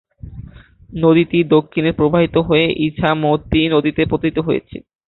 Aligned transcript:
নদীটি 0.97 1.39
দক্ষিণে 1.53 1.91
প্রবাহিত 1.91 2.35
হয়ে 2.47 2.65
ইছামতি 2.87 3.61
নদীতে 3.73 4.03
পতিত 4.11 4.37
হয়েছে। 4.39 4.77